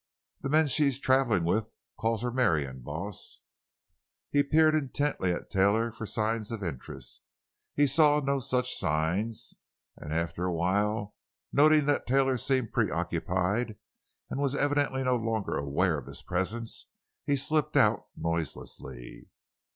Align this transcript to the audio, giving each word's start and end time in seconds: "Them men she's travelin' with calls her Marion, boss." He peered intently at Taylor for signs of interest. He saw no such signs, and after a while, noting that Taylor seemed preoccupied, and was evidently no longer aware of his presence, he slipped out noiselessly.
"Them 0.41 0.53
men 0.53 0.65
she's 0.65 0.99
travelin' 0.99 1.43
with 1.43 1.71
calls 1.99 2.23
her 2.23 2.31
Marion, 2.31 2.79
boss." 2.81 3.39
He 4.31 4.41
peered 4.41 4.73
intently 4.73 5.31
at 5.31 5.51
Taylor 5.51 5.91
for 5.91 6.07
signs 6.07 6.51
of 6.51 6.63
interest. 6.63 7.21
He 7.75 7.85
saw 7.85 8.19
no 8.19 8.39
such 8.39 8.73
signs, 8.73 9.53
and 9.95 10.11
after 10.11 10.45
a 10.45 10.51
while, 10.55 11.13
noting 11.53 11.85
that 11.85 12.07
Taylor 12.07 12.37
seemed 12.39 12.73
preoccupied, 12.73 13.77
and 14.31 14.39
was 14.41 14.55
evidently 14.55 15.03
no 15.03 15.17
longer 15.17 15.55
aware 15.55 15.99
of 15.99 16.07
his 16.07 16.23
presence, 16.23 16.87
he 17.27 17.35
slipped 17.35 17.77
out 17.77 18.07
noiselessly. 18.17 19.29